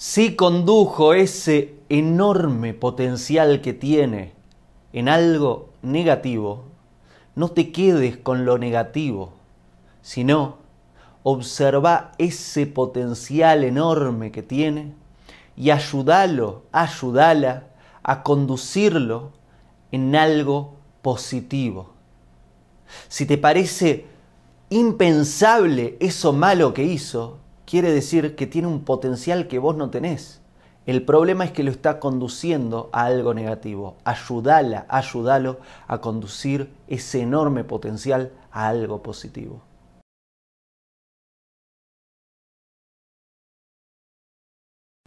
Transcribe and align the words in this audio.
Si 0.00 0.36
condujo 0.36 1.12
ese 1.12 1.74
enorme 1.88 2.72
potencial 2.72 3.60
que 3.60 3.72
tiene 3.72 4.32
en 4.92 5.08
algo 5.08 5.70
negativo, 5.82 6.66
no 7.34 7.48
te 7.48 7.72
quedes 7.72 8.16
con 8.16 8.44
lo 8.44 8.58
negativo, 8.58 9.32
sino 10.00 10.58
observa 11.24 12.12
ese 12.16 12.68
potencial 12.68 13.64
enorme 13.64 14.30
que 14.30 14.44
tiene 14.44 14.94
y 15.56 15.70
ayúdalo, 15.70 16.62
ayúdala 16.70 17.64
a 18.04 18.22
conducirlo 18.22 19.32
en 19.90 20.14
algo 20.14 20.76
positivo. 21.02 21.90
Si 23.08 23.26
te 23.26 23.36
parece 23.36 24.06
impensable 24.70 25.96
eso 25.98 26.32
malo 26.32 26.72
que 26.72 26.84
hizo, 26.84 27.38
quiere 27.68 27.92
decir 27.92 28.34
que 28.34 28.46
tiene 28.46 28.66
un 28.66 28.84
potencial 28.84 29.46
que 29.46 29.58
vos 29.58 29.76
no 29.76 29.90
tenés. 29.90 30.40
El 30.86 31.04
problema 31.04 31.44
es 31.44 31.52
que 31.52 31.62
lo 31.62 31.70
está 31.70 32.00
conduciendo 32.00 32.88
a 32.94 33.04
algo 33.04 33.34
negativo. 33.34 33.98
Ayúdala, 34.04 34.86
ayúdalo 34.88 35.58
a 35.86 36.00
conducir 36.00 36.72
ese 36.86 37.20
enorme 37.20 37.64
potencial 37.64 38.32
a 38.50 38.68
algo 38.68 39.02
positivo. 39.02 39.60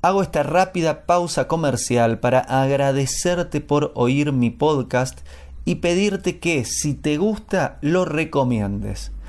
Hago 0.00 0.22
esta 0.22 0.44
rápida 0.44 1.06
pausa 1.06 1.48
comercial 1.48 2.20
para 2.20 2.38
agradecerte 2.38 3.60
por 3.60 3.90
oír 3.96 4.30
mi 4.32 4.50
podcast 4.50 5.26
y 5.64 5.76
pedirte 5.76 6.38
que 6.38 6.64
si 6.64 6.94
te 6.94 7.16
gusta 7.16 7.78
lo 7.80 8.04
recomiendes. 8.04 9.13